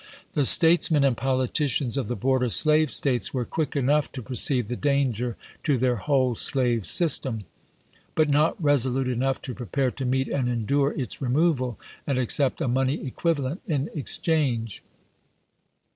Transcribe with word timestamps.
The 0.33 0.47
statesmen 0.47 1.03
and 1.03 1.15
politicians 1.15 1.95
of 1.95 2.07
the 2.07 2.15
border 2.15 2.49
slave 2.49 2.89
States 2.89 3.35
were 3.35 3.45
quick 3.45 3.75
enough 3.75 4.11
to 4.13 4.23
per 4.23 4.33
ceive 4.33 4.65
the 4.67 4.75
danger 4.75 5.37
to 5.61 5.77
their 5.77 5.97
whole 5.97 6.33
slave 6.33 6.87
system, 6.87 7.43
but 8.15 8.27
not 8.27 8.59
resolute 8.59 9.07
enough 9.07 9.43
to 9.43 9.53
prepare 9.53 9.91
to 9.91 10.03
meet 10.03 10.27
and 10.27 10.49
endure 10.49 10.91
its 10.99 11.21
removal, 11.21 11.79
and 12.07 12.17
accept 12.17 12.61
a 12.61 12.67
money 12.67 13.05
equivalent 13.05 13.61
in 13.67 13.91
ex 13.95 14.17
change. 14.17 14.81